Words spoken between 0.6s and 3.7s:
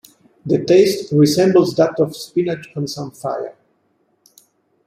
taste resembles that of spinach and samphire.